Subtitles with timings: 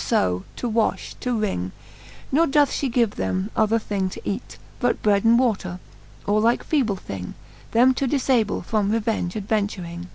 [0.00, 1.72] ss[^ to wafh, to wring
[2.30, 5.78] 5 Ne doth fhe give them other thing to eat, But bread and water,
[6.26, 7.34] or like feeble thing,
[7.72, 10.08] Them to difable from revenge adventuring.